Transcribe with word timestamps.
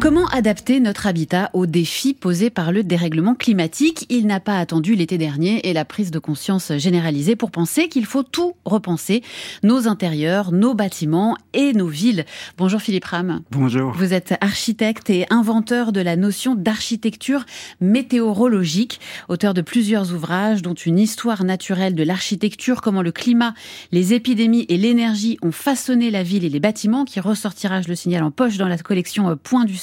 Comment 0.00 0.28
adapter 0.28 0.78
notre 0.78 1.08
habitat 1.08 1.50
aux 1.54 1.66
défis 1.66 2.14
posés 2.14 2.50
par 2.50 2.70
le 2.70 2.84
dérèglement 2.84 3.34
climatique? 3.34 4.06
Il 4.10 4.28
n'a 4.28 4.38
pas 4.38 4.56
attendu 4.56 4.94
l'été 4.94 5.18
dernier 5.18 5.68
et 5.68 5.72
la 5.72 5.84
prise 5.84 6.12
de 6.12 6.20
conscience 6.20 6.72
généralisée 6.76 7.34
pour 7.34 7.50
penser 7.50 7.88
qu'il 7.88 8.06
faut 8.06 8.22
tout 8.22 8.54
repenser, 8.64 9.24
nos 9.64 9.88
intérieurs, 9.88 10.52
nos 10.52 10.74
bâtiments 10.74 11.36
et 11.52 11.72
nos 11.72 11.88
villes. 11.88 12.26
Bonjour 12.58 12.80
Philippe 12.80 13.06
Ram. 13.06 13.40
Bonjour. 13.50 13.92
Vous 13.92 14.14
êtes 14.14 14.36
architecte 14.40 15.10
et 15.10 15.26
inventeur 15.30 15.90
de 15.90 16.00
la 16.00 16.14
notion 16.14 16.54
d'architecture 16.54 17.44
météorologique, 17.80 19.00
auteur 19.28 19.52
de 19.52 19.62
plusieurs 19.62 20.14
ouvrages 20.14 20.62
dont 20.62 20.74
une 20.74 21.00
histoire 21.00 21.42
naturelle 21.42 21.96
de 21.96 22.04
l'architecture, 22.04 22.82
comment 22.82 23.02
le 23.02 23.10
climat, 23.10 23.52
les 23.90 24.14
épidémies 24.14 24.64
et 24.68 24.76
l'énergie 24.76 25.38
ont 25.42 25.50
façonné 25.50 26.12
la 26.12 26.22
ville 26.22 26.44
et 26.44 26.50
les 26.50 26.60
bâtiments 26.60 27.04
qui 27.04 27.18
ressortira, 27.18 27.82
je 27.82 27.88
le 27.88 27.96
signale, 27.96 28.22
en 28.22 28.30
poche 28.30 28.58
dans 28.58 28.68
la 28.68 28.78
collection 28.78 29.36
Point 29.42 29.64
du 29.64 29.76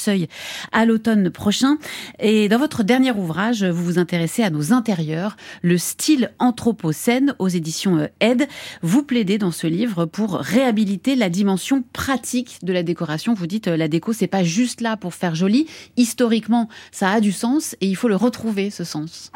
à 0.72 0.86
l'automne 0.86 1.30
prochain. 1.30 1.77
Et 2.20 2.50
dans 2.50 2.58
votre 2.58 2.84
dernier 2.84 3.12
ouvrage, 3.12 3.64
vous 3.64 3.84
vous 3.84 4.00
intéressez 4.00 4.44
à 4.44 4.50
nos 4.50 4.73
intérieurs, 4.73 5.38
le 5.62 5.78
style 5.78 6.31
anthropocène 6.40 7.36
aux 7.40 7.48
éditions 7.48 8.08
Aide. 8.20 8.48
Vous 8.81 9.04
plaidez 9.04 9.38
dans 9.38 9.52
ce 9.52 9.68
livre 9.68 10.05
pour 10.05 10.36
réhabiliter 10.36 11.16
la 11.16 11.30
dimension 11.30 11.84
pratique 11.94 12.59
de 12.64 12.73
la 12.73 12.84
décoration. 12.84 13.34
Vous 13.34 13.48
dites 13.48 13.68
la 13.68 13.88
déco, 13.88 14.14
c'est 14.14 14.28
pas 14.28 14.44
juste 14.44 14.81
là 14.81 14.98
pour 14.98 15.14
faire 15.14 15.36
joli. 15.36 15.68
Historiquement, 15.98 16.70
ça 16.92 17.12
a 17.12 17.22
du 17.22 17.31
sens 17.31 17.76
et 17.81 17.88
il 17.88 17.95
faut 17.95 18.08
le 18.08 18.16
retrouver, 18.16 18.70
ce 18.70 18.84
sens. 18.84 19.31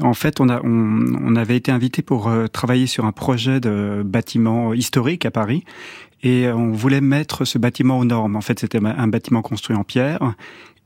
En 0.00 0.14
fait, 0.14 0.40
on, 0.40 0.48
on, 0.48 1.36
avait 1.36 1.56
été 1.56 1.72
invité 1.72 2.02
pour 2.02 2.28
euh, 2.28 2.46
travailler 2.46 2.86
sur 2.86 3.04
un 3.04 3.12
projet 3.12 3.60
de 3.60 4.02
bâtiment 4.04 4.74
historique 4.74 5.24
à 5.24 5.30
Paris 5.30 5.64
et 6.22 6.48
on 6.48 6.72
voulait 6.72 7.00
mettre 7.00 7.44
ce 7.44 7.58
bâtiment 7.58 7.98
aux 7.98 8.04
normes. 8.04 8.36
En 8.36 8.40
fait, 8.40 8.58
c'était 8.58 8.78
un 8.82 9.08
bâtiment 9.08 9.42
construit 9.42 9.76
en 9.76 9.84
pierre 9.84 10.34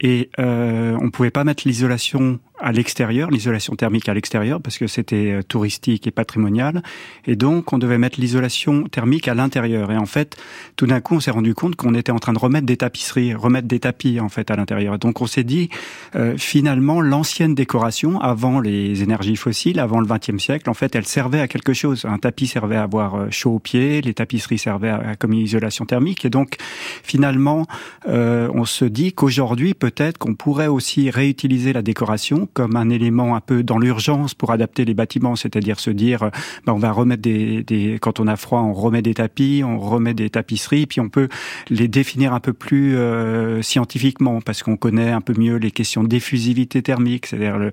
et 0.00 0.30
euh, 0.38 0.96
on 1.00 1.10
pouvait 1.10 1.30
pas 1.30 1.44
mettre 1.44 1.66
l'isolation 1.66 2.40
à 2.60 2.72
l'extérieur, 2.72 3.30
l'isolation 3.30 3.74
thermique 3.74 4.08
à 4.08 4.14
l'extérieur, 4.14 4.60
parce 4.60 4.78
que 4.78 4.86
c'était 4.86 5.32
euh, 5.32 5.42
touristique 5.42 6.06
et 6.06 6.10
patrimonial. 6.10 6.82
Et 7.26 7.34
donc, 7.34 7.72
on 7.72 7.78
devait 7.78 7.98
mettre 7.98 8.20
l'isolation 8.20 8.84
thermique 8.84 9.26
à 9.26 9.34
l'intérieur. 9.34 9.90
Et 9.90 9.96
en 9.96 10.06
fait, 10.06 10.36
tout 10.76 10.86
d'un 10.86 11.00
coup, 11.00 11.16
on 11.16 11.20
s'est 11.20 11.32
rendu 11.32 11.54
compte 11.54 11.74
qu'on 11.74 11.94
était 11.94 12.12
en 12.12 12.18
train 12.18 12.32
de 12.32 12.38
remettre 12.38 12.66
des 12.66 12.76
tapisseries, 12.76 13.34
remettre 13.34 13.66
des 13.66 13.80
tapis, 13.80 14.20
en 14.20 14.28
fait, 14.28 14.50
à 14.50 14.56
l'intérieur. 14.56 14.98
Donc, 14.98 15.20
on 15.20 15.26
s'est 15.26 15.42
dit, 15.42 15.68
euh, 16.14 16.36
finalement, 16.38 17.00
l'ancienne 17.00 17.54
décoration, 17.54 18.20
avant 18.20 18.60
les 18.60 19.02
énergies 19.02 19.36
fossiles, 19.36 19.80
avant 19.80 20.00
le 20.00 20.06
XXe 20.06 20.42
siècle, 20.42 20.70
en 20.70 20.74
fait, 20.74 20.94
elle 20.94 21.06
servait 21.06 21.40
à 21.40 21.48
quelque 21.48 21.72
chose. 21.72 22.04
Un 22.04 22.18
tapis 22.18 22.46
servait 22.46 22.76
à 22.76 22.84
avoir 22.84 23.16
euh, 23.16 23.26
chaud 23.30 23.54
aux 23.54 23.58
pieds, 23.58 24.00
les 24.00 24.14
tapisseries 24.14 24.58
servaient 24.58 24.90
à, 24.90 25.16
comme 25.18 25.32
une 25.32 25.40
isolation 25.40 25.86
thermique. 25.86 26.24
Et 26.24 26.30
donc, 26.30 26.56
finalement, 27.02 27.66
euh, 28.08 28.48
on 28.54 28.64
se 28.64 28.84
dit 28.84 29.12
qu'aujourd'hui, 29.12 29.74
peut-être 29.84 30.16
qu'on 30.16 30.34
pourrait 30.34 30.66
aussi 30.66 31.10
réutiliser 31.10 31.74
la 31.74 31.82
décoration 31.82 32.48
comme 32.54 32.74
un 32.74 32.88
élément 32.88 33.36
un 33.36 33.42
peu 33.42 33.62
dans 33.62 33.78
l'urgence 33.78 34.32
pour 34.32 34.50
adapter 34.50 34.86
les 34.86 34.94
bâtiments, 34.94 35.36
c'est-à-dire 35.36 35.78
se 35.78 35.90
dire, 35.90 36.30
ben 36.64 36.72
on 36.72 36.78
va 36.78 36.90
remettre 36.90 37.20
des, 37.20 37.98
quand 38.00 38.18
on 38.18 38.26
a 38.26 38.36
froid, 38.36 38.60
on 38.60 38.72
remet 38.72 39.02
des 39.02 39.12
tapis, 39.12 39.60
on 39.62 39.78
remet 39.78 40.14
des 40.14 40.30
tapisseries, 40.30 40.86
puis 40.86 41.02
on 41.02 41.10
peut 41.10 41.28
les 41.68 41.86
définir 41.86 42.32
un 42.32 42.40
peu 42.40 42.54
plus 42.54 42.96
euh, 42.96 43.60
scientifiquement 43.60 44.40
parce 44.40 44.62
qu'on 44.62 44.78
connaît 44.78 45.10
un 45.10 45.20
peu 45.20 45.34
mieux 45.36 45.56
les 45.56 45.70
questions 45.70 46.02
d'effusivité 46.02 46.80
thermique, 46.80 47.26
c'est-à-dire 47.26 47.70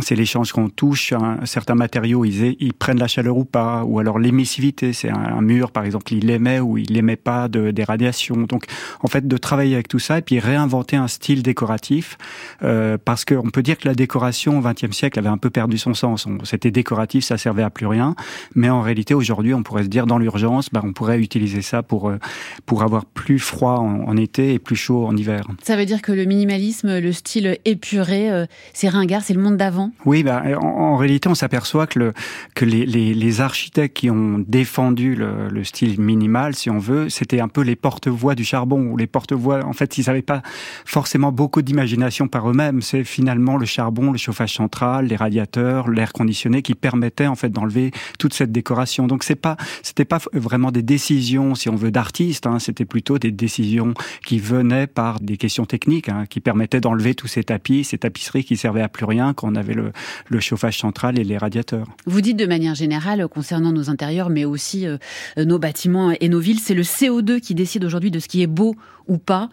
c'est 0.00 0.16
l'échange 0.16 0.50
qu'on 0.50 0.68
touche, 0.68 1.14
certains 1.44 1.76
matériaux, 1.76 2.24
ils, 2.24 2.72
prennent 2.76 2.98
la 2.98 3.06
chaleur 3.06 3.36
ou 3.36 3.44
pas, 3.44 3.84
ou 3.84 4.00
alors 4.00 4.18
l'émissivité, 4.18 4.92
c'est 4.92 5.10
un, 5.10 5.40
mur 5.42 5.70
par 5.70 5.84
exemple, 5.84 6.12
il 6.12 6.28
émet 6.28 6.58
ou 6.58 6.76
il 6.76 6.96
émet 6.96 7.14
pas 7.14 7.46
de, 7.46 7.70
des 7.70 7.84
radiations. 7.84 8.48
Donc 8.48 8.64
en 9.00 9.06
fait 9.06 9.28
de 9.28 9.36
travailler 9.36 9.74
avec 9.74 9.86
tout 9.86 10.00
ça 10.00 10.18
et 10.18 10.22
puis 10.22 10.40
réinventer 10.40 10.96
un 10.96 11.06
style 11.06 11.44
décoratif 11.52 12.16
euh, 12.62 12.96
parce 13.04 13.26
qu'on 13.26 13.50
peut 13.50 13.62
dire 13.62 13.76
que 13.76 13.86
la 13.86 13.94
décoration 13.94 14.58
au 14.58 14.62
XXe 14.62 14.96
siècle 14.96 15.18
avait 15.18 15.28
un 15.28 15.36
peu 15.36 15.50
perdu 15.50 15.76
son 15.76 15.92
sens. 15.92 16.26
C'était 16.44 16.70
décoratif, 16.70 17.24
ça 17.24 17.36
servait 17.36 17.62
à 17.62 17.68
plus 17.68 17.86
rien. 17.86 18.14
Mais 18.54 18.70
en 18.70 18.80
réalité, 18.80 19.12
aujourd'hui, 19.12 19.52
on 19.52 19.62
pourrait 19.62 19.82
se 19.82 19.88
dire 19.88 20.06
dans 20.06 20.16
l'urgence, 20.16 20.70
bah, 20.72 20.80
on 20.82 20.94
pourrait 20.94 21.18
utiliser 21.18 21.60
ça 21.60 21.82
pour 21.82 22.08
euh, 22.08 22.18
pour 22.64 22.82
avoir 22.82 23.04
plus 23.04 23.38
froid 23.38 23.78
en, 23.80 24.16
été 24.16 24.54
et 24.54 24.58
plus 24.58 24.76
chaud 24.76 25.06
en 25.06 25.14
hiver. 25.16 25.42
Ça 25.62 25.76
veut 25.76 25.84
dire 25.84 26.00
que 26.00 26.12
le 26.12 26.24
minimalisme, 26.24 26.98
le 26.98 27.12
style 27.12 27.58
épuré, 27.64 28.30
euh, 28.30 28.46
c'est 28.72 28.88
ringard, 28.88 29.22
c'est 29.22 29.34
le 29.34 29.42
monde 29.42 29.56
d'avant? 29.58 29.90
Oui, 30.06 30.22
bah, 30.22 30.42
en, 30.60 30.96
réalité, 30.96 31.28
on 31.28 31.34
s'aperçoit 31.34 31.86
que 31.86 31.98
le 31.98 32.12
que 32.54 32.64
les, 32.64 32.86
les, 32.86 33.14
les, 33.14 33.40
architectes 33.40 33.96
qui 33.96 34.10
ont 34.10 34.42
défendu 34.46 35.14
le, 35.14 35.48
le 35.48 35.64
style 35.64 36.00
minimal, 36.00 36.54
si 36.54 36.70
on 36.70 36.78
veut, 36.78 37.08
c'était 37.08 37.40
un 37.40 37.48
peu 37.48 37.62
les 37.62 37.76
porte-voix 37.76 38.34
du 38.34 38.44
charbon 38.44 38.80
ou 38.90 38.96
les 38.96 39.06
porte-voix. 39.06 39.64
En 39.64 39.72
fait, 39.72 39.98
ils 39.98 40.06
n'avaient 40.06 40.22
pas 40.22 40.42
forcément 40.84 41.32
beaucoup 41.42 41.60
d'imagination 41.60 42.28
par 42.28 42.48
eux-mêmes. 42.48 42.82
C'est 42.82 43.02
finalement 43.02 43.56
le 43.56 43.66
charbon 43.66 44.12
le 44.12 44.16
chauffage 44.16 44.54
central, 44.54 45.06
les 45.06 45.16
radiateurs, 45.16 45.90
l'air 45.90 46.12
conditionné 46.12 46.62
qui 46.62 46.76
permettaient 46.76 47.26
en 47.26 47.34
fait 47.34 47.48
d'enlever 47.48 47.90
toute 48.16 48.32
cette 48.32 48.52
décoration. 48.52 49.08
Donc 49.08 49.24
c'est 49.24 49.34
pas, 49.34 49.56
c'était 49.82 50.04
pas 50.04 50.20
vraiment 50.32 50.70
des 50.70 50.84
décisions, 50.84 51.56
si 51.56 51.68
on 51.68 51.74
veut, 51.74 51.90
d'artistes. 51.90 52.46
Hein, 52.46 52.60
c'était 52.60 52.84
plutôt 52.84 53.18
des 53.18 53.32
décisions 53.32 53.92
qui 54.24 54.38
venaient 54.38 54.86
par 54.86 55.18
des 55.18 55.36
questions 55.36 55.66
techniques, 55.66 56.08
hein, 56.08 56.26
qui 56.30 56.38
permettaient 56.38 56.80
d'enlever 56.80 57.16
tous 57.16 57.26
ces 57.26 57.42
tapis, 57.42 57.82
ces 57.82 57.98
tapisseries 57.98 58.44
qui 58.44 58.56
servaient 58.56 58.80
à 58.80 58.88
plus 58.88 59.04
rien 59.04 59.34
quand 59.34 59.50
on 59.50 59.56
avait 59.56 59.74
le, 59.74 59.90
chauffage 60.38 60.78
central 60.78 61.18
et 61.18 61.24
les 61.24 61.38
radiateurs. 61.38 61.88
Vous 62.06 62.20
dites 62.20 62.36
de 62.36 62.46
manière 62.46 62.76
générale 62.76 63.26
concernant 63.26 63.72
nos 63.72 63.90
intérieurs, 63.90 64.30
mais 64.30 64.44
aussi 64.44 64.86
euh, 64.86 64.98
nos 65.36 65.58
bâtiments 65.58 66.12
et 66.20 66.28
nos 66.28 66.38
villes, 66.38 66.60
c'est 66.60 66.74
le 66.74 66.82
CO2 66.82 67.40
qui 67.40 67.56
décide 67.56 67.84
aujourd'hui 67.84 68.12
de 68.12 68.20
ce 68.20 68.28
qui 68.28 68.42
est 68.42 68.46
beau 68.46 68.76
ou 69.08 69.18
pas 69.18 69.48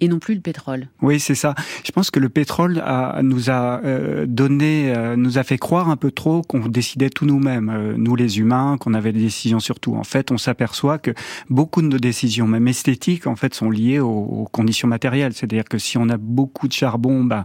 et 0.00 0.08
non 0.08 0.18
plus 0.18 0.34
le 0.34 0.40
pétrole. 0.40 0.88
Oui, 1.02 1.20
c'est 1.20 1.34
ça. 1.34 1.54
Je 1.84 1.92
pense 1.92 2.10
que 2.10 2.18
le 2.18 2.28
pétrole 2.28 2.82
nous 3.22 3.50
a 3.50 3.80
euh, 3.84 4.26
donné, 4.26 4.92
euh, 4.94 5.16
nous 5.16 5.38
a 5.38 5.44
fait 5.44 5.56
croire 5.56 5.88
un 5.88 5.96
peu 5.96 6.10
trop 6.10 6.42
qu'on 6.42 6.66
décidait 6.66 7.10
tout 7.10 7.26
nous-mêmes, 7.26 7.70
euh, 7.70 7.94
nous 7.96 8.16
les 8.16 8.38
humains, 8.38 8.76
qu'on 8.78 8.92
avait 8.92 9.12
des 9.12 9.20
décisions 9.20 9.60
sur 9.60 9.78
tout. 9.78 9.94
En 9.94 10.04
fait, 10.04 10.32
on 10.32 10.38
s'aperçoit 10.38 10.98
que 10.98 11.12
beaucoup 11.48 11.80
de 11.80 11.86
nos 11.86 11.98
décisions, 11.98 12.48
même 12.48 12.66
esthétiques, 12.66 13.26
en 13.26 13.36
fait, 13.36 13.54
sont 13.54 13.70
liées 13.70 14.00
aux, 14.00 14.08
aux 14.08 14.48
conditions 14.50 14.88
matérielles. 14.88 15.32
C'est-à-dire 15.32 15.64
que 15.64 15.78
si 15.78 15.96
on 15.96 16.08
a 16.08 16.16
beaucoup 16.16 16.66
de 16.66 16.72
charbon, 16.72 17.22
bah, 17.22 17.44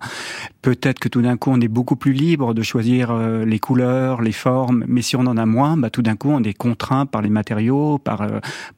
peut-être 0.62 1.00
que 1.00 1.08
tout 1.08 1.22
d'un 1.22 1.38
coup, 1.38 1.52
on 1.52 1.62
est 1.62 1.68
beaucoup 1.68 1.96
plus 1.96 2.14
libre 2.14 2.54
de 2.54 2.64
choisir 2.64 3.16
les 3.16 3.60
couleurs, 3.60 4.22
les 4.22 4.32
formes. 4.32 4.86
Mais 4.88 5.02
si 5.02 5.16
on 5.16 5.22
en 5.22 5.38
a 5.38 5.46
moins, 5.46 5.78
bah, 5.78 5.90
tout 5.90 6.02
d'un 6.02 6.16
coup, 6.16 6.30
on 6.30 6.44
est 6.44 6.54
contraint 6.54 7.06
par 7.06 7.22
les 7.22 7.30
matériaux, 7.30 8.00
par 8.00 8.28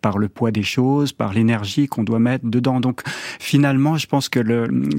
par 0.01 0.17
le 0.17 0.27
poids 0.27 0.51
des 0.51 0.63
choses, 0.63 1.13
par 1.13 1.33
l'énergie 1.33 1.87
qu'on 1.87 2.03
doit 2.03 2.19
mettre 2.19 2.45
dedans. 2.45 2.79
Donc, 2.79 3.01
finalement, 3.39 3.60
finalement, 3.61 3.95
je 3.95 4.07
pense 4.07 4.27
que 4.27 4.39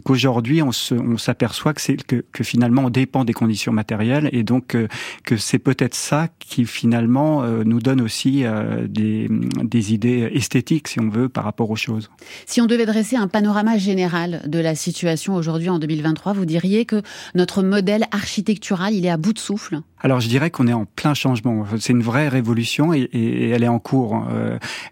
qu'aujourd'hui, 0.04 0.62
on 0.62 0.70
s'aperçoit 1.18 1.74
que 1.74 1.80
c'est 1.80 1.96
que, 1.96 2.24
que, 2.32 2.44
finalement 2.44 2.82
on 2.84 2.90
dépend 2.90 3.24
des 3.24 3.32
conditions 3.32 3.72
matérielles 3.72 4.28
et 4.30 4.44
donc 4.44 4.76
euh, 4.76 4.86
que 5.24 5.36
c'est 5.36 5.58
peut-être 5.58 5.96
ça 5.96 6.28
qui 6.38 6.64
finalement 6.64 7.42
euh, 7.42 7.64
nous 7.64 7.80
donne 7.80 8.00
aussi 8.00 8.44
euh, 8.44 8.86
des, 8.86 9.28
des 9.64 9.94
idées 9.94 10.30
esthétiques, 10.32 10.86
si 10.86 11.00
on 11.00 11.08
veut, 11.08 11.28
par 11.28 11.42
rapport 11.42 11.70
aux 11.70 11.76
choses. 11.76 12.08
Si 12.46 12.60
on 12.60 12.66
devait 12.66 12.86
dresser 12.86 13.16
un 13.16 13.26
panorama 13.26 13.78
général 13.78 14.42
de 14.46 14.60
la 14.60 14.76
situation 14.76 15.34
aujourd'hui 15.34 15.68
en 15.68 15.80
2023, 15.80 16.32
vous 16.32 16.46
diriez 16.46 16.84
que 16.84 17.02
notre 17.34 17.64
modèle 17.64 18.06
architectural, 18.12 18.94
il 18.94 19.04
est 19.06 19.10
à 19.10 19.16
bout 19.16 19.32
de 19.32 19.40
souffle? 19.40 19.80
Alors 20.04 20.20
je 20.20 20.28
dirais 20.28 20.50
qu'on 20.50 20.68
est 20.68 20.72
en 20.72 20.84
plein 20.84 21.14
changement. 21.14 21.64
C'est 21.78 21.92
une 21.92 22.02
vraie 22.02 22.28
révolution 22.28 22.92
et, 22.92 23.08
et, 23.12 23.50
elle 23.50 23.62
est 23.62 23.68
en 23.68 23.78
cours. 23.78 24.24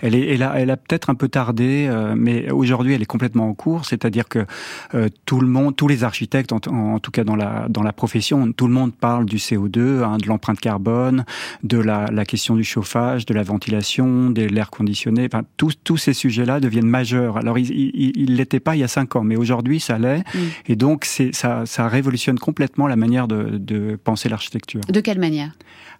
elle, 0.00 0.14
est, 0.14 0.34
elle 0.34 0.42
a, 0.44 0.54
elle 0.56 0.70
a 0.70 0.76
peut-être 0.76 1.10
un 1.10 1.16
peu 1.16 1.28
tardé, 1.28 1.90
mais 2.16 2.48
aujourd'hui 2.52 2.94
elle 2.94 3.02
est 3.02 3.06
complètement 3.06 3.48
en 3.48 3.54
cours, 3.54 3.59
c'est-à-dire 3.82 4.28
que 4.28 4.46
euh, 4.94 5.08
tout 5.26 5.40
le 5.40 5.46
monde, 5.46 5.76
tous 5.76 5.88
les 5.88 6.04
architectes, 6.04 6.52
en, 6.52 6.98
tout 6.98 7.10
cas 7.10 7.24
dans 7.24 7.36
la 7.36 7.66
dans 7.68 7.82
la 7.82 7.92
profession, 7.92 8.52
tout 8.52 8.66
le 8.66 8.72
monde 8.72 8.92
parle 8.94 9.26
du 9.26 9.36
CO2, 9.36 10.02
hein, 10.02 10.18
de 10.18 10.26
l'empreinte 10.26 10.60
carbone, 10.60 11.24
de 11.62 11.78
la, 11.78 12.06
la, 12.10 12.24
question 12.24 12.56
du 12.56 12.64
chauffage, 12.64 13.26
de 13.26 13.34
la 13.34 13.42
ventilation, 13.42 14.30
de 14.30 14.42
l'air 14.42 14.70
conditionné. 14.70 15.26
Enfin, 15.26 15.44
tous 15.56 15.74
tous 15.82 15.96
ces 15.96 16.12
sujets-là 16.12 16.60
deviennent 16.60 16.86
majeurs. 16.86 17.36
Alors 17.36 17.58
ils 17.58 18.36
l'étaient 18.36 18.60
pas 18.60 18.76
il 18.76 18.80
y 18.80 18.84
a 18.84 18.88
cinq 18.88 19.16
ans, 19.16 19.22
mais 19.22 19.36
aujourd'hui 19.36 19.80
ça 19.80 19.98
l'est, 19.98 20.20
mm. 20.20 20.38
et 20.68 20.76
donc 20.76 21.04
c'est 21.04 21.34
ça 21.34 21.64
ça 21.66 21.88
révolutionne 21.88 22.38
complètement 22.38 22.86
la 22.86 22.96
manière 22.96 23.28
de, 23.28 23.58
de 23.58 23.96
penser 24.02 24.28
l'architecture. 24.28 24.80
De 24.88 25.00
quelle 25.00 25.18
manière? 25.18 25.52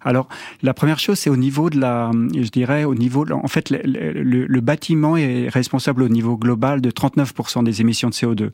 Alors, 0.03 0.27
la 0.63 0.73
première 0.73 0.99
chose, 0.99 1.19
c'est 1.19 1.29
au 1.29 1.37
niveau 1.37 1.69
de 1.69 1.79
la, 1.79 2.11
je 2.35 2.49
dirais, 2.49 2.83
au 2.85 2.95
niveau, 2.95 3.25
en 3.31 3.47
fait, 3.47 3.69
le, 3.69 3.81
le, 3.83 4.45
le, 4.47 4.61
bâtiment 4.61 5.15
est 5.15 5.47
responsable 5.47 6.01
au 6.03 6.09
niveau 6.09 6.37
global 6.37 6.81
de 6.81 6.89
39 6.89 7.33
40% 7.51 7.63
des 7.63 7.81
émissions 7.81 8.09
de 8.09 8.13
CO2. 8.13 8.49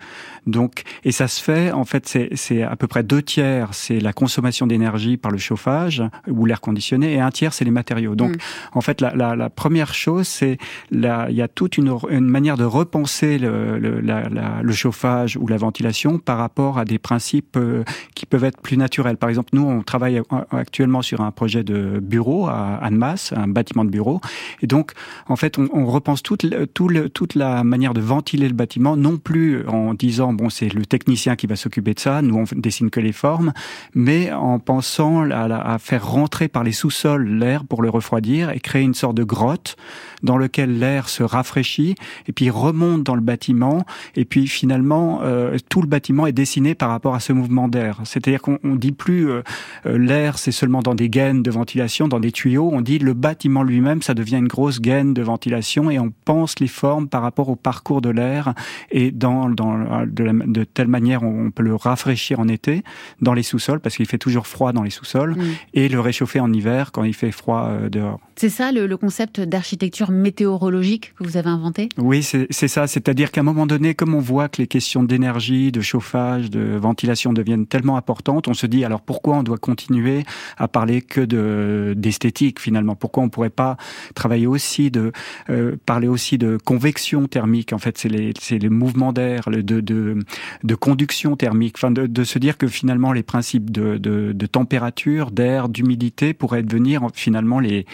Donc, 0.46 0.84
et 1.04 1.12
ça 1.12 1.28
se 1.28 1.42
fait, 1.42 1.72
en 1.72 1.86
fait, 1.86 2.18
c'est 2.34 2.62
à 2.62 2.76
peu 2.76 2.88
près 2.88 3.04
deux 3.04 3.22
tiers, 3.22 3.70
c'est 3.74 4.00
la 4.00 4.14
consommation 4.14 4.68
d'énergie 4.68 5.18
par 5.18 5.32
le 5.32 5.38
chauffage 5.38 6.04
ou 6.28 6.46
l'air 6.46 6.62
conditionné, 6.62 7.14
et 7.14 7.20
un 7.20 7.32
tiers, 7.32 7.54
c'est 7.54 7.66
les 7.66 7.72
matériaux. 7.72 8.16
Donc, 8.16 8.36
mm. 8.36 8.40
en 8.74 8.82
fait, 8.82 9.02
la, 9.02 9.16
la, 9.16 9.36
la 9.36 9.50
première 9.50 9.94
chose, 9.94 10.28
c'est 10.28 10.58
il 10.92 11.36
y 11.36 11.42
a 11.42 11.48
toute 11.48 11.78
une, 11.78 11.94
une, 12.10 12.28
manière 12.28 12.58
de 12.58 12.64
repenser 12.64 13.38
le, 13.38 13.78
le, 13.80 14.00
la, 14.00 14.30
le, 14.62 14.74
chauffage 14.74 15.38
ou 15.38 15.48
la 15.48 15.58
ventilation 15.58 16.20
par 16.20 16.38
rapport 16.38 16.78
à 16.78 16.86
des 16.86 17.00
principes 17.00 17.58
euh, 17.58 17.84
qui 18.16 18.26
peuvent 18.26 18.44
être 18.44 18.62
plus 18.62 18.78
naturels. 18.78 19.18
Par 19.18 19.30
exemple, 19.30 19.50
nous, 19.54 19.64
on 19.64 19.82
travaille 19.82 20.22
actuellement 20.52 21.02
sur 21.02 21.22
un 21.22 21.32
projet 21.32 21.64
de 21.64 22.00
bureau 22.00 22.48
à 22.48 22.76
Annemasse, 22.82 23.34
un 23.36 23.48
bâtiment 23.48 23.86
de 23.86 23.90
bureau, 23.90 24.22
et 24.62 24.68
donc, 24.68 24.92
en 25.28 25.36
fait, 25.36 25.58
on, 25.58 25.68
on 25.74 25.86
repense 25.86 26.24
toute, 26.24 26.46
toute 26.74 27.36
la 27.36 27.64
manière 27.64 27.94
de 27.94 28.02
ventiler 28.02 28.48
le 28.48 28.54
bâtiment, 28.54 28.87
non 28.96 29.18
plus 29.18 29.66
en 29.68 29.94
disant 29.94 30.34
bon, 30.34 30.50
c'est 30.50 30.74
le 30.74 30.86
technicien 30.86 31.36
qui 31.36 31.48
va 31.48 31.56
s'occuper 31.56 31.94
de 31.94 32.00
ça, 32.00 32.22
nous 32.22 32.36
on 32.36 32.46
dessine 32.56 32.90
que 32.90 33.00
les 33.00 33.12
formes, 33.12 33.54
mais 33.94 34.32
en 34.32 34.60
pensant 34.60 35.30
à, 35.30 35.78
faire 35.80 36.08
rentrer 36.08 36.48
par 36.48 36.64
les 36.64 36.72
sous-sols 36.72 37.28
l'air 37.28 37.66
pour 37.66 37.82
le 37.82 37.90
refroidir 37.90 38.52
et 38.52 38.60
créer 38.60 38.84
une 38.84 38.94
sorte 38.94 39.16
de 39.16 39.24
grotte 39.24 39.76
dans 40.24 40.38
lequel 40.38 40.80
l'air 40.80 41.10
se 41.10 41.24
rafraîchit 41.24 41.96
et 42.28 42.34
puis 42.34 42.50
remonte 42.50 43.04
dans 43.04 43.16
le 43.16 43.22
bâtiment 43.22 43.86
et 44.16 44.26
puis 44.26 44.48
finalement 44.48 45.20
euh, 45.24 45.58
tout 45.70 45.82
le 45.82 45.88
bâtiment 45.88 46.28
est 46.28 46.32
dessiné 46.32 46.76
par 46.76 46.90
rapport 46.90 47.16
à 47.16 47.20
ce 47.20 47.34
mouvement 47.34 47.68
d'air. 47.68 48.02
C'est-à-dire 48.04 48.42
qu'on 48.42 48.76
dit 48.76 48.92
plus 48.92 49.30
euh, 49.30 49.42
euh, 49.86 49.98
l'air 49.98 50.38
c'est 50.38 50.52
seulement 50.52 50.82
dans 50.82 50.96
des 50.96 51.10
gaines 51.10 51.44
de 51.44 51.52
ventilation, 51.52 52.08
dans 52.08 52.20
des 52.20 52.32
tuyaux, 52.32 52.70
on 52.72 52.82
dit 52.82 53.00
le 53.00 53.14
bâtiment 53.14 53.64
lui-même 53.64 54.02
ça 54.02 54.14
devient 54.14 54.38
une 54.38 54.48
grosse 54.48 54.82
gaine 54.82 55.14
de 55.14 55.22
ventilation 55.22 55.90
et 55.92 56.00
on 56.00 56.12
pense 56.26 56.60
les 56.60 56.68
formes 56.68 57.08
par 57.08 57.22
rapport 57.22 57.50
au 57.50 57.56
parcours 57.56 58.02
de 58.02 58.10
l'air 58.10 58.54
et 58.92 59.12
dans, 59.12 59.50
dans 59.50 60.06
de, 60.06 60.46
de, 60.46 60.64
telle 60.64 60.88
manière 60.88 61.24
on 61.24 61.52
peut 61.52 61.64
le 61.64 61.76
rafraîchir 61.76 62.40
en 62.40 62.48
été 62.48 62.84
dans 63.22 63.34
les 63.34 63.44
sous-sols 63.44 63.80
parce 63.80 63.96
qu'il 63.96 64.06
fait 64.06 64.18
toujours 64.18 64.48
froid 64.48 64.74
dans 64.74 64.84
les 64.84 64.90
sous-sols 64.90 65.36
mm. 65.36 65.44
et 65.74 65.90
le 65.90 66.00
réchauffer 66.00 66.40
en 66.40 66.52
hiver 66.52 66.92
quand 66.92 67.04
il 67.04 67.14
fait 67.14 67.32
froid 67.32 67.72
dehors. 67.90 68.20
C'est 68.36 68.50
ça 68.50 68.72
le, 68.72 68.86
le 68.88 68.98
concept 68.98 69.42
d'architecture 69.42 70.12
météorologique 70.12 71.14
que 71.18 71.24
vous 71.24 71.38
avez 71.38 71.50
inventé? 71.50 71.90
Oui, 71.98 72.24
c'est 72.24 72.68
ça. 72.68 72.88
C'est-à-dire 72.88 73.32
qu'à 73.32 73.42
un 73.42 73.44
moment 73.44 73.66
donné, 73.66 73.96
comme 73.96 74.14
on 74.14 74.20
voit 74.20 74.50
que 74.50 74.62
les 74.62 74.68
questions 74.68 75.04
d'énergie, 75.04 75.72
de 75.72 75.82
chauffage, 75.82 76.50
de 76.50 76.78
ventilation 76.78 77.34
deviennent 77.34 77.66
tellement 77.68 77.98
importantes, 77.98 78.48
on 78.48 78.54
se 78.54 78.68
dit 78.68 78.86
alors 78.86 79.02
pourquoi 79.02 79.38
on 79.38 79.44
doit 79.44 79.58
continuer 79.58 80.24
à 80.58 80.68
parler 80.68 81.02
que 81.02 81.22
de 81.22 81.94
d'esthétique 81.98 82.60
finalement? 82.60 82.96
Pourquoi 82.96 83.24
on 83.24 83.30
pourrait 83.30 83.50
pas 83.50 83.78
travailler 84.14 84.48
aussi 84.48 84.92
de 84.92 85.12
euh, 85.50 85.76
parler 85.86 86.08
aussi 86.08 86.38
de 86.38 86.58
convection 86.64 87.28
thermique? 87.28 87.74
En 87.74 87.80
fait, 87.80 87.98
c'est 87.98 88.10
les 88.10 88.34
c'est 88.40 88.60
les 88.68 88.76
mouvements 88.76 89.14
d'air, 89.14 89.50
de, 89.50 89.62
de 89.62 90.20
de 90.64 90.76
conduction 90.76 91.36
thermique. 91.36 91.78
De, 91.82 92.08
de 92.08 92.24
se 92.24 92.40
dire 92.40 92.58
que 92.58 92.68
finalement 92.68 93.14
les 93.14 93.24
principes 93.24 93.72
de 93.72 93.98
de, 93.98 94.32
de 94.34 94.46
température, 94.46 95.32
d'air, 95.32 95.70
d'humidité 95.70 96.34
pourraient 96.34 96.64
devenir 96.64 97.08
finalement 97.14 97.60
les 97.60 97.86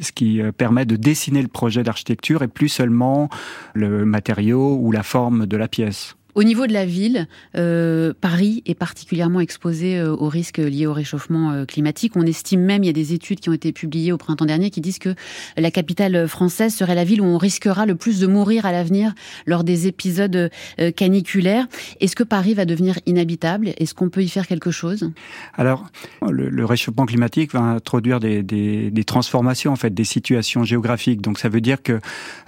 ce 0.00 0.12
qui 0.12 0.40
euh, 0.40 0.52
permet 0.52 0.86
de 0.86 0.96
dessiner 0.96 1.42
le 1.42 1.48
projet 1.48 1.82
d'architecture 1.82 2.42
et 2.42 2.48
plus 2.48 2.68
seulement 2.68 3.28
le 3.74 4.04
matériau 4.04 4.78
ou 4.80 4.92
la 4.92 5.02
forme 5.02 5.46
de 5.46 5.56
la 5.56 5.68
pièce. 5.68 6.16
Au 6.34 6.42
niveau 6.42 6.66
de 6.66 6.72
la 6.72 6.84
ville, 6.84 7.28
euh, 7.56 8.12
Paris 8.20 8.62
est 8.66 8.74
particulièrement 8.74 9.40
exposé 9.40 9.98
euh, 9.98 10.14
aux 10.14 10.28
risques 10.28 10.58
liés 10.58 10.86
au 10.86 10.92
réchauffement 10.92 11.52
euh, 11.52 11.64
climatique. 11.64 12.16
On 12.16 12.26
estime 12.26 12.60
même, 12.60 12.82
il 12.82 12.86
y 12.86 12.90
a 12.90 12.94
des 12.94 13.12
études 13.12 13.40
qui 13.40 13.48
ont 13.50 13.52
été 13.52 13.72
publiées 13.72 14.12
au 14.12 14.18
printemps 14.18 14.44
dernier 14.44 14.70
qui 14.70 14.80
disent 14.80 14.98
que 14.98 15.14
la 15.56 15.70
capitale 15.70 16.26
française 16.28 16.74
serait 16.74 16.94
la 16.94 17.04
ville 17.04 17.20
où 17.20 17.24
on 17.24 17.38
risquera 17.38 17.86
le 17.86 17.94
plus 17.94 18.20
de 18.20 18.26
mourir 18.26 18.66
à 18.66 18.72
l'avenir 18.72 19.14
lors 19.46 19.64
des 19.64 19.86
épisodes 19.86 20.50
euh, 20.80 20.90
caniculaires. 20.90 21.66
Est-ce 22.00 22.16
que 22.16 22.22
Paris 22.22 22.54
va 22.54 22.64
devenir 22.64 22.98
inhabitable? 23.06 23.72
Est-ce 23.78 23.94
qu'on 23.94 24.10
peut 24.10 24.22
y 24.22 24.28
faire 24.28 24.46
quelque 24.46 24.70
chose? 24.70 25.10
Alors, 25.54 25.86
le, 26.28 26.48
le, 26.48 26.64
réchauffement 26.64 27.06
climatique 27.06 27.52
va 27.52 27.60
introduire 27.60 28.20
des, 28.20 28.42
des, 28.42 28.90
des, 28.90 29.04
transformations, 29.04 29.72
en 29.72 29.76
fait, 29.76 29.92
des 29.92 30.04
situations 30.04 30.64
géographiques. 30.64 31.20
Donc, 31.20 31.38
ça 31.38 31.48
veut 31.48 31.60
dire 31.60 31.82
que 31.82 32.00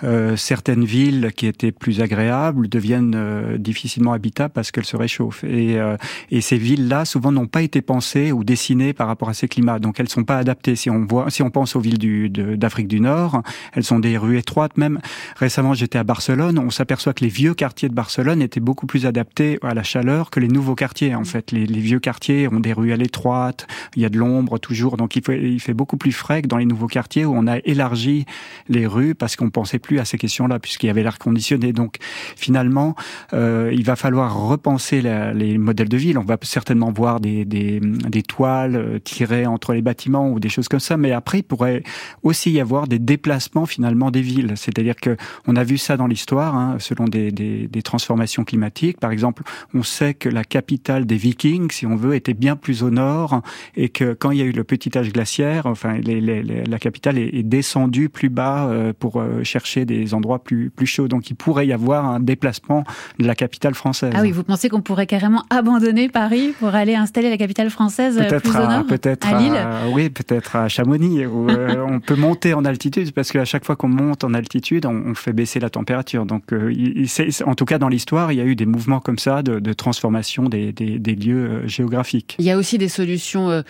euh, 0.05 0.37
certaines 0.37 0.85
villes 0.85 1.33
qui 1.37 1.47
étaient 1.47 1.73
plus 1.73 2.01
agréables 2.01 2.69
deviennent 2.69 3.15
euh, 3.15 3.59
difficilement 3.77 4.13
habitable 4.13 4.53
parce 4.55 4.71
qu'elle 4.71 4.85
se 4.85 4.97
réchauffe. 4.97 5.45
Et, 5.45 5.79
euh, 5.79 5.97
et 6.31 6.41
ces 6.41 6.57
villes-là, 6.57 7.05
souvent, 7.05 7.31
n'ont 7.31 7.47
pas 7.47 7.63
été 7.63 7.83
pensées 7.83 8.33
ou 8.33 8.43
dessinées 8.43 8.95
par 8.95 9.07
rapport 9.07 9.29
à 9.29 9.35
ces 9.35 9.49
climats. 9.49 9.79
Donc, 9.79 10.01
elles 10.01 10.09
sont 10.09 10.25
pas 10.25 10.39
adaptées. 10.39 10.77
Si 10.77 10.89
on 10.89 11.05
voit, 11.05 11.31
si 11.31 11.43
on 11.43 11.51
pense 11.51 11.77
aux 11.77 11.81
villes 11.81 12.31
d'Afrique 12.59 12.89
du 12.89 13.01
Nord, 13.01 13.43
elles 13.75 13.85
sont 13.85 13.99
des 13.99 14.17
rues 14.17 14.39
étroites. 14.39 14.77
Même 14.79 14.99
récemment, 15.37 15.75
j'étais 15.75 15.99
à 15.99 16.05
Barcelone. 16.05 16.59
On 16.59 16.71
s'aperçoit 16.71 17.13
que 17.13 17.23
les 17.23 17.31
vieux 17.31 17.55
quartiers 17.55 17.89
de 17.89 17.95
Barcelone 17.95 18.41
étaient 18.41 18.61
beaucoup 18.61 18.87
plus 18.87 19.05
adaptés 19.05 19.59
à 19.63 19.75
la 19.75 19.83
chaleur 19.83 20.31
que 20.31 20.41
les 20.41 20.49
nouveaux 20.49 20.75
quartiers. 20.75 21.15
En 21.15 21.25
fait, 21.25 21.53
les, 21.53 21.67
les 21.67 21.81
vieux 21.81 22.01
quartiers 22.01 22.49
ont 22.49 22.61
des 22.61 22.73
ruelles 22.73 23.03
étroites. 23.03 23.67
Il 23.95 24.03
y 24.03 24.07
a 24.07 24.09
de 24.09 24.19
l'ombre 24.19 24.59
toujours. 24.59 24.97
Donc, 24.97 25.17
il 25.17 25.23
fait, 25.23 25.43
il 25.43 25.61
fait 25.61 25.75
beaucoup 25.75 25.99
plus 25.99 26.13
frais 26.13 26.41
que 26.43 26.49
dans 26.49 26.57
les 26.57 26.67
nouveaux 26.67 26.89
quartiers 26.89 27.27
où 27.27 27.35
on 27.37 27.47
a 27.47 27.59
élargi 27.65 28.25
les 28.69 28.87
rues 28.87 29.15
parce 29.15 29.37
qu'on 29.37 29.51
pensait 29.51 29.79
plus 29.79 29.99
à 29.99 30.05
ces 30.05 30.17
questions-là 30.17 30.59
puisqu'il 30.59 30.87
y 30.87 30.91
avait 30.91 31.03
l'air 31.03 31.19
conditionné. 31.19 31.73
Donc, 31.75 31.97
finalement, 32.37 32.95
euh, 33.33 33.66
il 33.73 33.85
va 33.85 33.97
falloir 33.97 34.37
repenser 34.37 35.03
les 35.03 35.59
modèles 35.59 35.89
de 35.89 35.97
ville. 35.97 36.19
On 36.19 36.25
va 36.25 36.37
certainement 36.43 36.91
voir 36.91 37.21
des, 37.21 38.23
toiles 38.27 38.77
euh, 38.77 38.99
tirées 38.99 39.47
entre 39.47 39.73
les 39.73 39.83
bâtiments 39.83 40.31
ou 40.31 40.41
des 40.41 40.49
choses 40.49 40.69
comme 40.69 40.81
ça, 40.81 40.97
mais 40.97 41.13
après, 41.13 41.39
il 41.39 41.43
pourrait 41.43 41.83
aussi 42.23 42.51
y 42.51 42.61
avoir 42.61 42.87
des 42.87 42.99
déplacements 42.99 43.67
finalement 43.67 44.11
des 44.11 44.23
villes. 44.23 44.53
C'est-à-dire 44.57 44.97
que 44.97 45.17
on 45.47 45.57
a 45.57 45.65
vu 45.65 45.79
ça 45.79 45.97
dans 45.97 46.07
l'histoire, 46.07 46.57
hein, 46.57 46.77
selon 46.79 47.05
des, 47.05 47.69
transformations 47.85 48.45
climatiques. 48.45 48.99
Par 48.99 49.13
exemple, 49.13 49.43
on 49.75 49.83
sait 49.83 50.15
que 50.15 50.29
la 50.29 50.45
capitale 50.45 51.07
des 51.07 51.17
Vikings, 51.17 51.71
si 51.71 51.87
on 51.87 51.95
veut, 51.95 52.15
était 52.15 52.35
bien 52.35 52.57
plus 52.57 52.83
au 52.83 52.91
nord 52.91 53.43
et 53.77 53.91
que 53.91 54.15
quand 54.15 54.31
il 54.31 54.39
y 54.39 54.43
a 54.43 54.45
eu 54.45 54.53
le 54.53 54.65
petit 54.65 54.97
âge 54.99 55.13
glaciaire, 55.13 55.67
enfin, 55.67 56.01
la 56.01 56.79
capitale 56.79 57.19
est, 57.19 57.43
descendue 57.43 58.09
plus 58.09 58.29
bas 58.29 58.67
euh, 58.67 58.93
pour 58.99 59.21
euh, 59.21 59.45
chercher 59.45 59.85
des 59.85 60.15
endroits 60.15 60.43
plus 60.43 60.73
chauds. 60.85 61.09
Donc, 61.09 61.31
il 61.31 61.37
pourrait 61.37 61.67
y 61.67 61.73
avoir 61.73 62.07
un 62.07 62.19
déplacement 62.19 62.83
de 63.19 63.27
la 63.27 63.35
capitale 63.35 63.56
française. 63.75 64.13
Ah 64.15 64.23
oui, 64.23 64.31
vous 64.31 64.45
pensez 64.45 64.69
qu'on 64.69 64.81
pourrait 64.81 65.07
carrément 65.07 65.45
abandonner 65.51 66.09
Paris 66.09 66.55
pour 66.59 66.75
aller 66.75 66.95
installer 66.95 67.31
la 67.31 67.37
capitale 67.37 67.71
française 67.71 68.19
euh, 68.21 68.41
plus 68.41 68.51
au 68.51 68.67
nord 68.67 68.87
Peut-être 68.87 69.27
à 69.27 69.39
Lille 69.39 69.57
Oui, 69.93 70.11
peut-être 70.11 70.57
à 70.57 70.69
Chamonix. 70.69 71.27
Où, 71.27 71.49
euh, 71.49 71.85
on 71.89 72.01
peut 72.01 72.17
monter 72.17 72.55
en 72.55 72.65
altitude 72.65 73.13
parce 73.13 73.33
qu'à 73.33 73.45
chaque 73.45 73.65
fois 73.65 73.77
qu'on 73.77 73.89
monte 73.89 74.25
en 74.25 74.35
altitude, 74.35 74.87
on, 74.87 75.15
fait 75.15 75.33
baisser 75.33 75.61
la 75.61 75.71
température. 75.71 76.27
Donc, 76.27 76.53
euh, 76.53 76.73
il, 76.73 77.09
en 77.47 77.55
tout 77.55 77.65
cas, 77.65 77.79
dans 77.79 77.89
l'histoire, 77.89 78.33
il 78.33 78.39
y 78.39 78.41
a 78.41 78.45
eu 78.45 78.55
des 78.55 78.67
mouvements 78.67 79.01
comme 79.01 79.19
ça 79.19 79.43
de, 79.43 79.61
de 79.61 79.73
transformation 79.73 80.45
des, 80.45 80.73
des, 80.73 80.99
des, 80.99 81.15
lieux 81.15 81.67
géographiques. 81.67 82.37
Il 82.39 82.45
y 82.45 82.51
a 82.51 82.59
aussi 82.59 82.77
des 82.77 82.89
solutions 82.89 83.63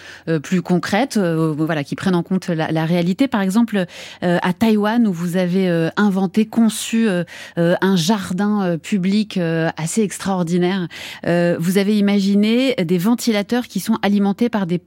plus 0.43 0.63
concrètes, 0.63 1.19
voilà, 1.19 1.85
qui 1.85 1.95
prennent 1.95 2.17
en 2.17 2.25
compte 2.25 2.49
la, 2.49 2.73
la 2.73 2.85
réalité. 2.85 3.29
Par 3.29 3.43
exemple, 3.43 3.85
à 4.23 4.53
Taïwan, 4.53 5.07
où 5.07 5.13
vous 5.13 5.37
avez 5.37 5.89
inventé, 5.97 6.47
conçu 6.47 7.09
un 7.57 7.97
jardin 7.97 8.77
public 8.83 9.39
assez 9.77 10.03
extraordinaire. 10.03 10.89
Euh, 11.27 11.57
vous 11.59 11.79
avez 11.79 11.99
imaginé 11.99 12.75
des 12.77 12.99
ventilateurs 12.99 13.67
qui 13.67 13.81
sont 13.81 13.99
alimentés 14.03 14.49
par 14.49 14.67
des 14.67 14.81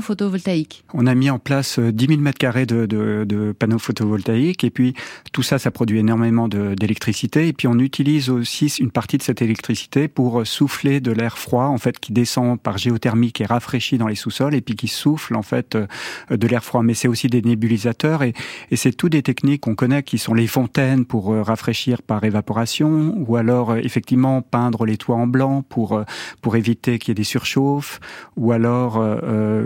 photovoltaïques 0.00 0.84
On 0.94 1.06
a 1.06 1.14
mis 1.14 1.30
en 1.30 1.38
place 1.38 1.78
10 1.78 2.04
euh, 2.04 2.08
000 2.08 2.20
mètres 2.20 2.38
carrés 2.38 2.66
de, 2.66 2.86
de, 2.86 3.24
de, 3.24 3.52
panneaux 3.52 3.78
photovoltaïques 3.78 4.64
et 4.64 4.70
puis 4.70 4.94
tout 5.32 5.42
ça, 5.42 5.58
ça 5.58 5.70
produit 5.70 5.98
énormément 5.98 6.48
d'électricité 6.48 7.48
et 7.48 7.52
puis 7.52 7.68
on 7.68 7.78
utilise 7.78 8.30
aussi 8.30 8.66
une 8.78 8.90
partie 8.90 9.18
de 9.18 9.22
cette 9.22 9.42
électricité 9.42 10.08
pour 10.08 10.40
euh, 10.40 10.44
souffler 10.44 11.00
de 11.00 11.12
l'air 11.12 11.38
froid 11.38 11.64
en 11.64 11.78
fait 11.78 11.98
qui 11.98 12.12
descend 12.12 12.60
par 12.60 12.78
géothermie 12.78 13.32
qui 13.32 13.42
est 13.42 13.46
rafraîchi 13.46 13.98
dans 13.98 14.08
les 14.08 14.14
sous-sols 14.14 14.54
et 14.54 14.60
puis 14.60 14.76
qui 14.76 14.88
souffle 14.88 15.34
en 15.36 15.42
fait 15.42 15.74
euh, 15.74 15.86
de 16.30 16.46
l'air 16.46 16.64
froid. 16.64 16.82
Mais 16.82 16.94
c'est 16.94 17.08
aussi 17.08 17.28
des 17.28 17.42
nébulisateurs 17.42 18.22
et, 18.22 18.32
et 18.70 18.76
c'est 18.76 18.92
tout 18.92 19.08
des 19.08 19.22
techniques 19.22 19.62
qu'on 19.62 19.74
connaît 19.74 20.02
qui 20.02 20.18
sont 20.18 20.34
les 20.34 20.46
fontaines 20.46 21.04
pour 21.04 21.34
rafraîchir 21.34 22.02
par 22.02 22.24
évaporation 22.24 23.14
ou 23.16 23.36
alors 23.36 23.76
effectivement 23.76 24.42
peindre 24.42 24.86
les 24.86 24.96
toits 24.96 25.16
en 25.16 25.26
blanc 25.26 25.62
pour 25.62 26.02
pour 26.40 26.56
éviter 26.56 26.98
qu'il 26.98 27.10
y 27.10 27.12
ait 27.12 27.14
des 27.14 27.24
surchauffes 27.24 28.00
ou 28.36 28.52
alors 28.52 28.98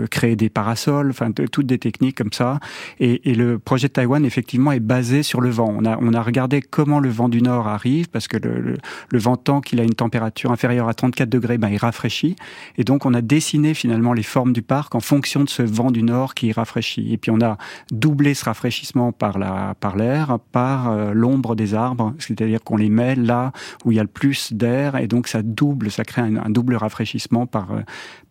créer 0.07 0.35
des 0.35 0.49
parasols, 0.49 1.09
enfin 1.09 1.31
toutes 1.31 1.65
des 1.65 1.77
techniques 1.77 2.17
comme 2.17 2.33
ça. 2.33 2.59
Et, 2.99 3.19
le 3.31 3.59
projet 3.59 3.87
de 3.87 3.93
Taïwan 3.93 4.25
effectivement 4.25 4.71
est 4.71 4.79
basé 4.79 5.23
sur 5.23 5.41
le 5.41 5.49
vent. 5.49 5.73
On 5.75 5.85
a 5.85 5.97
on 6.01 6.13
a 6.13 6.21
regardé 6.21 6.61
comment 6.61 6.99
le 6.99 7.09
vent 7.09 7.29
du 7.29 7.41
nord 7.41 7.67
arrive 7.67 8.09
parce 8.09 8.27
que 8.27 8.37
le, 8.37 8.77
le, 9.09 9.19
vent 9.19 9.37
tant 9.37 9.61
qu'il 9.61 9.79
a 9.79 9.83
une 9.83 9.93
température 9.93 10.51
inférieure 10.51 10.89
à 10.89 10.93
34 10.93 11.29
degrés, 11.29 11.57
ben 11.57 11.69
il 11.69 11.77
rafraîchit. 11.77 12.35
Et 12.77 12.83
donc 12.83 13.05
on 13.05 13.13
a 13.13 13.21
dessiné 13.21 13.73
finalement 13.73 14.13
les 14.13 14.23
formes 14.23 14.53
du 14.53 14.61
parc 14.61 14.95
en 14.95 14.99
fonction 14.99 15.43
de 15.43 15.49
ce 15.49 15.63
vent 15.63 15.91
du 15.91 16.03
nord 16.03 16.33
qui 16.33 16.51
rafraîchit. 16.51 17.13
Et 17.13 17.17
puis 17.17 17.31
on 17.31 17.41
a 17.41 17.57
doublé 17.91 18.33
ce 18.33 18.45
rafraîchissement 18.45 19.11
par 19.11 19.39
la 19.39 19.75
par 19.79 19.95
l'air, 19.95 20.39
par 20.51 20.91
euh, 20.91 21.13
l'ombre 21.13 21.55
des 21.55 21.73
arbres, 21.73 22.13
c'est-à-dire 22.19 22.61
qu'on 22.63 22.77
les 22.77 22.89
met 22.89 23.15
là 23.15 23.51
où 23.85 23.91
il 23.91 23.95
y 23.95 23.99
a 23.99 24.03
le 24.03 24.09
plus 24.09 24.53
d'air 24.53 24.97
et 24.97 25.07
donc 25.07 25.27
ça 25.27 25.41
double, 25.41 25.91
ça 25.91 26.03
crée 26.03 26.21
un, 26.21 26.37
un 26.37 26.49
double 26.49 26.75
rafraîchissement 26.75 27.45
par 27.45 27.71
euh, 27.71 27.81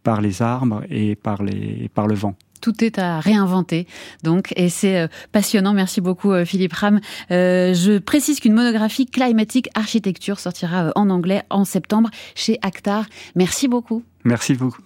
par 0.02 0.20
les 0.20 0.42
arbres 0.42 0.82
et 0.88 1.14
par, 1.14 1.42
les, 1.42 1.59
par 1.94 2.06
le 2.06 2.14
vent. 2.14 2.34
tout 2.60 2.84
est 2.84 2.98
à 2.98 3.20
réinventer. 3.20 3.86
Donc, 4.22 4.52
et 4.54 4.68
c'est 4.68 5.08
passionnant. 5.32 5.72
Merci 5.72 6.02
beaucoup, 6.02 6.32
Philippe 6.44 6.74
Ram. 6.74 7.00
je 7.30 7.98
précise 7.98 8.38
qu'une 8.38 8.52
monographie 8.52 9.06
climatique 9.06 9.70
architecture 9.74 10.38
sortira 10.38 10.92
en 10.94 11.08
anglais 11.08 11.42
en 11.48 11.64
septembre 11.64 12.10
chez 12.34 12.58
Actar. 12.60 13.06
Merci 13.34 13.66
beaucoup. 13.66 14.02
Merci 14.24 14.54
beaucoup. 14.54 14.82